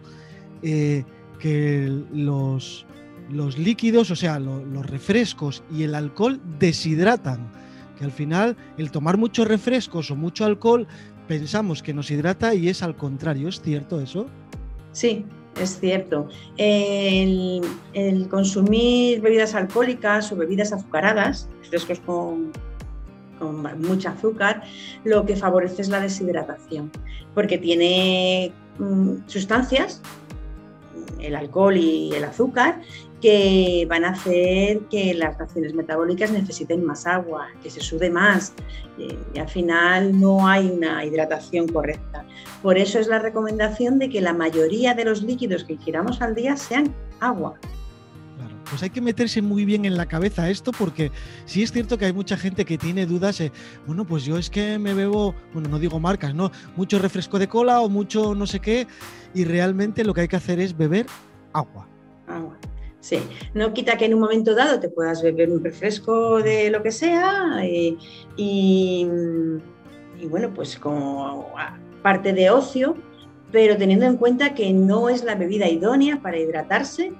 eh, 0.62 1.06
que 1.40 1.92
los, 2.14 2.86
los 3.32 3.58
líquidos, 3.58 4.12
o 4.12 4.16
sea, 4.16 4.38
los 4.38 4.86
refrescos 4.86 5.64
y 5.76 5.82
el 5.82 5.96
alcohol 5.96 6.40
deshidratan, 6.60 7.52
que 7.98 8.06
al 8.06 8.12
final 8.12 8.56
el 8.78 8.92
tomar 8.92 9.18
muchos 9.18 9.48
refrescos 9.48 10.12
o 10.12 10.16
mucho 10.16 10.46
alcohol 10.46 10.86
pensamos 11.28 11.82
que 11.82 11.96
nos 11.96 12.12
hidrata 12.12 12.54
y 12.54 12.70
es 12.70 12.84
al 12.84 12.96
contrario. 12.96 13.50
¿Es 13.50 13.60
cierto 13.60 14.00
eso? 14.00 14.28
Sí, 14.92 15.26
es 15.60 15.80
cierto. 15.80 16.28
El, 16.58 17.62
consumir 18.30 19.22
bebidas 19.22 19.56
alcohólicas 19.56 20.32
o 20.32 20.36
bebidas 20.36 20.72
azucaradas, 20.72 21.50
frescos 21.70 22.00
con, 22.00 22.52
con 23.38 23.62
mucho 23.82 24.10
azúcar, 24.10 24.64
lo 25.04 25.26
que 25.26 25.36
favorece 25.36 25.82
es 25.82 25.90
la 25.90 26.00
deshidratación, 26.00 26.92
porque 27.34 27.58
tiene 27.58 28.52
mm, 28.78 29.28
sustancias, 29.28 30.02
el 31.20 31.36
alcohol 31.36 31.76
y 31.78 32.14
el 32.14 32.24
azúcar, 32.24 32.82
que 33.22 33.86
van 33.90 34.06
a 34.06 34.10
hacer 34.10 34.80
que 34.90 35.14
las 35.14 35.38
reacciones 35.38 35.74
metabólicas 35.74 36.32
necesiten 36.32 36.86
más 36.86 37.06
agua, 37.06 37.48
que 37.62 37.70
se 37.70 37.82
sude 37.82 38.10
más 38.10 38.54
eh, 38.98 39.18
y 39.34 39.40
al 39.40 39.50
final 39.50 40.20
no 40.20 40.48
hay 40.48 40.68
una 40.68 41.04
hidratación 41.06 41.68
correcta. 41.68 42.26
Por 42.62 42.78
eso 42.78 43.00
es 43.00 43.08
la 43.08 43.20
recomendación 43.20 44.00
de 44.00 44.10
que 44.10 44.22
la 44.22 44.34
mayoría 44.34 44.94
de 44.94 45.06
los 45.06 45.22
líquidos 45.22 45.64
que 45.64 45.74
ingiramos 45.74 46.22
al 46.22 46.36
día 46.36 46.56
sean 46.56 46.94
agua. 47.20 47.56
Claro, 48.38 48.56
pues 48.70 48.84
hay 48.84 48.90
que 48.90 49.02
meterse 49.02 49.42
muy 49.42 49.66
bien 49.66 49.84
en 49.84 49.98
la 49.98 50.06
cabeza 50.06 50.50
esto 50.50 50.72
porque 50.72 51.12
sí 51.46 51.62
es 51.62 51.74
cierto 51.74 51.98
que 51.98 52.06
hay 52.06 52.14
mucha 52.14 52.38
gente 52.38 52.64
que 52.64 52.78
tiene 52.78 53.06
dudas, 53.06 53.42
bueno, 53.86 54.06
pues 54.06 54.24
yo 54.24 54.38
es 54.38 54.50
que 54.50 54.80
me 54.80 54.94
bebo, 54.94 55.36
bueno, 55.54 55.68
no 55.68 55.80
digo 55.80 56.00
marcas, 56.00 56.34
¿no? 56.34 56.52
Mucho 56.78 57.00
refresco 57.00 57.38
de 57.38 57.50
cola 57.50 57.82
o 57.82 57.90
mucho 57.90 58.34
no 58.34 58.48
sé 58.48 58.60
qué 58.60 58.88
y 59.34 59.44
realmente 59.44 60.06
lo 60.06 60.14
que 60.14 60.22
hay 60.22 60.28
que 60.30 60.38
hacer 60.38 60.60
es 60.60 60.78
beber 60.78 61.06
agua. 61.54 61.88
Agua. 62.28 62.58
Sí, 63.02 63.20
no 63.54 63.74
quita 63.74 63.98
que 63.98 64.06
en 64.06 64.14
un 64.14 64.20
momento 64.20 64.54
dado 64.54 64.80
te 64.80 64.90
puedas 64.90 65.24
beber 65.24 65.50
un 65.50 65.64
refresco 65.64 66.42
de 66.42 66.70
lo 66.70 66.84
que 66.84 66.92
sea 66.92 67.60
eh, 67.64 67.96
y, 68.36 69.08
bueno, 70.30 70.54
pues 70.54 70.78
como 70.78 71.48
parte 72.02 72.34
de 72.34 72.50
ocio, 72.50 72.96
pero 73.52 73.78
teniendo 73.78 74.06
en 74.06 74.18
cuenta 74.18 74.54
que 74.54 74.74
no 74.74 75.08
es 75.08 75.24
la 75.24 75.36
bebida 75.36 75.68
idónea 75.70 76.22
para 76.22 76.38
hidratarse 76.38 77.14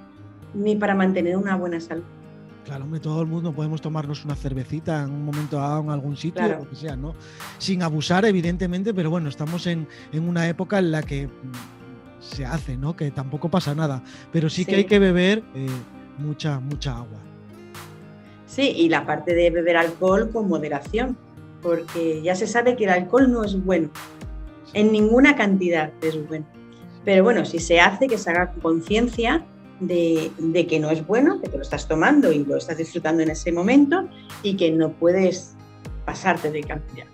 ni 0.52 0.76
para 0.76 0.94
mantener 0.94 1.36
una 1.36 1.56
buena 1.56 1.80
salud. 1.80 2.04
Claro, 2.66 2.84
hombre, 2.84 3.00
todo 3.00 3.22
el 3.22 3.26
mundo 3.26 3.52
podemos 3.52 3.80
tomarnos 3.80 4.24
una 4.24 4.36
cervecita 4.36 5.02
en 5.02 5.10
un 5.10 5.24
momento 5.24 5.56
dado 5.56 5.80
en 5.80 5.90
algún 5.90 6.16
sitio, 6.16 6.46
lo 6.46 6.68
que 6.68 6.76
sea, 6.76 6.94
¿no? 6.94 7.14
Sin 7.56 7.82
abusar, 7.82 8.26
evidentemente, 8.26 8.92
pero 8.92 9.08
bueno, 9.08 9.30
estamos 9.30 9.66
en, 9.66 9.88
en 10.12 10.28
una 10.28 10.46
época 10.46 10.78
en 10.78 10.92
la 10.92 11.02
que 11.02 11.28
se 12.20 12.44
hace, 12.44 12.76
¿no? 12.76 12.94
Que 12.94 13.10
tampoco 13.10 13.48
pasa 13.48 13.74
nada, 13.74 14.02
pero 14.32 14.48
sí, 14.48 14.64
que 14.64 14.76
hay 14.76 14.84
que 14.84 14.98
beber 14.98 15.42
eh, 15.54 15.66
mucha, 16.18 16.60
mucha 16.60 16.96
agua. 16.96 17.18
Sí, 18.46 18.72
y 18.76 18.88
la 18.88 19.06
parte 19.06 19.34
de 19.34 19.50
beber 19.50 19.76
alcohol 19.76 20.30
con 20.32 20.48
moderación, 20.48 21.16
porque 21.62 22.20
ya 22.22 22.34
se 22.34 22.46
sabe 22.46 22.76
que 22.76 22.84
el 22.84 22.90
alcohol 22.90 23.30
no 23.30 23.44
es 23.44 23.62
bueno, 23.64 23.90
en 24.74 24.92
ninguna 24.92 25.36
cantidad 25.36 25.92
es 26.02 26.26
bueno. 26.28 26.46
Pero 27.04 27.24
bueno, 27.24 27.44
si 27.44 27.58
se 27.58 27.80
hace, 27.80 28.06
que 28.06 28.18
se 28.18 28.30
haga 28.30 28.52
conciencia 28.60 29.44
de, 29.80 30.30
de, 30.38 30.66
que 30.66 30.78
no 30.78 30.90
es 30.90 31.06
bueno, 31.06 31.40
que 31.40 31.48
te 31.48 31.56
lo 31.56 31.62
estás 31.62 31.88
tomando 31.88 32.30
y 32.30 32.44
lo 32.44 32.56
estás 32.56 32.76
disfrutando 32.76 33.22
en 33.22 33.30
ese 33.30 33.52
momento 33.52 34.08
y 34.42 34.56
que 34.56 34.70
no 34.70 34.92
puedes 34.92 35.54
pasarte 36.04 36.50
de 36.50 36.60
cantidad. 36.62 37.06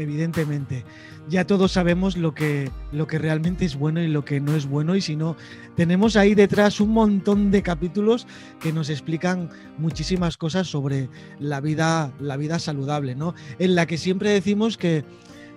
Evidentemente 0.00 0.84
ya 1.28 1.46
todos 1.46 1.72
sabemos 1.72 2.16
lo 2.16 2.34
que, 2.34 2.70
lo 2.92 3.06
que 3.06 3.18
realmente 3.18 3.64
es 3.64 3.76
bueno 3.76 4.02
y 4.02 4.08
lo 4.08 4.24
que 4.24 4.40
no 4.40 4.56
es 4.56 4.66
bueno. 4.66 4.96
Y 4.96 5.00
si 5.00 5.16
no, 5.16 5.36
tenemos 5.76 6.16
ahí 6.16 6.34
detrás 6.34 6.80
un 6.80 6.90
montón 6.90 7.50
de 7.50 7.62
capítulos 7.62 8.26
que 8.60 8.72
nos 8.72 8.90
explican 8.90 9.50
muchísimas 9.78 10.36
cosas 10.36 10.66
sobre 10.66 11.08
la 11.38 11.60
vida, 11.60 12.12
la 12.20 12.36
vida 12.36 12.58
saludable, 12.58 13.14
¿no? 13.14 13.34
En 13.58 13.74
la 13.74 13.86
que 13.86 13.98
siempre 13.98 14.30
decimos 14.30 14.76
que 14.76 15.04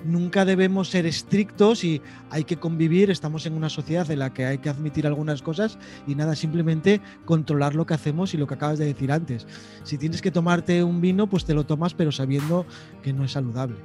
nunca 0.06 0.46
debemos 0.46 0.90
ser 0.90 1.06
estrictos 1.06 1.84
y 1.84 2.02
hay 2.30 2.44
que 2.44 2.58
convivir, 2.58 3.10
estamos 3.10 3.46
en 3.46 3.54
una 3.54 3.70
sociedad 3.70 4.10
en 4.12 4.20
la 4.20 4.34
que 4.34 4.46
hay 4.46 4.58
que 4.58 4.70
admitir 4.70 5.08
algunas 5.08 5.42
cosas 5.42 5.78
y 6.08 6.16
nada, 6.16 6.36
simplemente 6.36 7.02
controlar 7.26 7.76
lo 7.76 7.86
que 7.86 7.94
hacemos 7.94 8.34
y 8.34 8.38
lo 8.38 8.48
que 8.48 8.56
acabas 8.56 8.80
de 8.80 8.86
decir 8.86 9.12
antes. 9.12 9.48
Si 9.84 9.98
tienes 9.98 10.22
que 10.22 10.32
tomarte 10.32 10.84
un 10.84 11.02
vino, 11.02 11.28
pues 11.28 11.46
te 11.46 11.54
lo 11.54 11.66
tomas, 11.66 11.94
pero 11.94 12.12
sabiendo 12.12 12.66
que 13.02 13.14
no 13.14 13.24
es 13.24 13.32
saludable. 13.32 13.78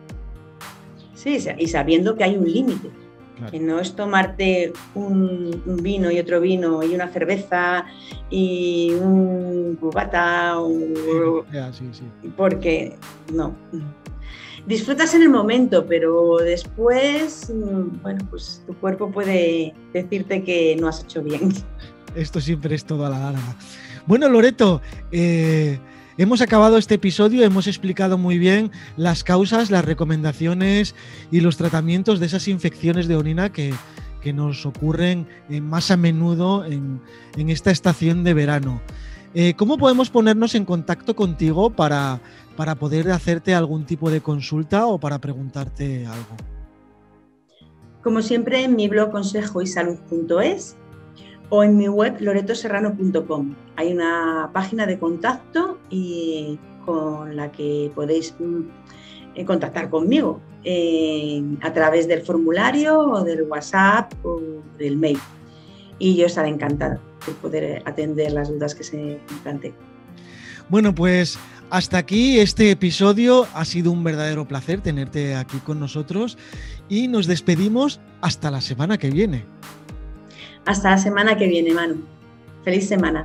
Sí, 1.19 1.37
y 1.59 1.67
sabiendo 1.67 2.17
que 2.17 2.23
hay 2.25 2.37
un 2.37 2.51
límite. 2.51 2.91
Que 3.51 3.61
no 3.61 3.79
es 3.79 3.95
tomarte 3.95 4.73
un, 4.97 5.63
vino 5.81 6.11
y 6.11 6.19
otro 6.19 6.41
vino 6.41 6.83
y 6.83 6.93
una 6.93 7.09
cerveza 7.09 7.87
y 8.31 8.93
un 9.01 9.77
cubata. 9.81 10.61
O, 10.61 11.45
Porque 12.37 12.97
no. 13.33 13.55
Disfrutas 14.67 15.15
en 15.15 15.23
el 15.23 15.29
momento, 15.29 15.87
pero 15.87 16.39
después, 16.39 17.49
mm, 17.49 18.03
bueno, 18.03 18.27
pues 18.29 18.63
tu 18.67 18.75
cuerpo 18.75 19.11
puede 19.11 19.73
decirte 19.93 20.43
que 20.43 20.77
no 20.81 20.89
has 20.89 21.05
hecho 21.05 21.23
bien. 21.23 21.53
Esto 22.17 22.41
siempre 22.41 22.75
es 22.75 22.85
todo 22.85 23.07
a 23.07 23.11
la 23.11 23.19
larga. 23.19 23.57
Bueno, 24.07 24.29
Loreto, 24.29 24.83
eh, 25.13 25.79
Hemos 26.19 26.41
acabado 26.41 26.79
este 26.79 26.97
episodio, 26.97 27.45
hemos 27.45 27.69
explicado 27.69 28.19
muy 28.19 28.39
bien 28.39 28.73
las 28.97 29.23
causas, 29.23 29.71
las 29.71 29.85
recomendaciones 29.85 30.97
y 31.31 31.41
los 31.41 31.57
tratamientos 31.57 32.19
de 32.19 32.27
esas 32.27 32.49
infecciones 32.49 33.07
de 33.07 33.15
orina 33.15 33.53
que, 33.53 33.73
que 34.21 34.33
nos 34.33 34.67
ocurren 34.67 35.29
eh, 35.49 35.61
más 35.61 35.93
a 35.93 35.97
menudo 35.97 36.65
en, 36.65 37.01
esta 37.37 37.71
estación 37.71 38.25
de 38.25 38.35
verano. 38.35 38.81
Eh, 39.33 39.55
¿Cómo 39.55 39.79
podemos 39.79 40.11
ponernos 40.11 40.57
en 40.57 40.65
contacto 40.65 41.15
contigo 41.15 41.71
para, 41.71 42.21
para 42.57 42.75
poder 42.75 43.13
hacerte 43.13 43.55
algún 43.55 43.87
tipo 43.87 44.11
de 44.11 44.21
consulta 44.21 44.87
o 44.87 44.99
para 44.99 45.21
preguntarte 45.21 46.05
algo? 46.05 46.37
Como 48.03 48.23
siempre, 48.23 48.65
en 48.65 48.75
mi 48.75 48.89
blog 48.89 49.13
consejoysalud.es 49.13 50.77
o 51.51 51.65
en 51.65 51.77
mi 51.77 51.89
web 51.89 52.17
loretoserrano.com. 52.21 53.55
Hay 53.77 53.93
una 53.93 54.51
página 54.53 54.87
de 54.87 54.99
contacto 54.99 55.79
y 55.91 56.59
con 56.85 57.37
la 57.37 57.51
que 57.53 57.91
podéis 57.95 58.35
mm, 58.39 58.61
eh, 59.35 59.45
contactar 59.45 59.91
conmigo 59.91 60.41
eh, 60.65 61.43
a 61.63 61.73
través 61.73 62.09
del 62.09 62.23
formulario 62.23 62.99
o 62.99 63.25
del 63.25 63.43
WhatsApp 63.43 64.13
o 64.25 64.41
del 64.79 64.97
mail. 64.97 65.19
Y 65.99 66.17
yo 66.17 66.27
estaré 66.27 66.49
encantada 66.49 67.01
de 67.27 67.33
poder 67.33 67.83
atender 67.85 68.33
las 68.33 68.49
dudas 68.49 68.75
que 68.75 68.85
se 68.85 69.19
planteen. 69.43 69.75
Bueno, 70.69 70.95
pues 70.95 71.39
hasta 71.71 71.99
aquí 71.99 72.39
este 72.39 72.71
episodio. 72.71 73.47
Ha 73.55 73.65
sido 73.65 73.93
un 73.93 74.03
verdadero 74.03 74.49
placer 74.49 74.81
tenerte 74.81 75.35
aquí 75.35 75.59
con 75.59 75.79
nosotros 75.79 76.39
y 76.89 77.09
nos 77.09 77.27
despedimos 77.27 78.01
hasta 78.21 78.51
la 78.51 78.61
semana 78.61 78.99
que 78.99 79.11
viene. 79.11 79.45
Hasta 80.69 80.91
la 80.91 80.99
semana 80.99 81.39
que 81.39 81.47
viene, 81.47 81.73
Manu. 81.73 82.03
Feliz 82.63 82.87
semana. 82.87 83.23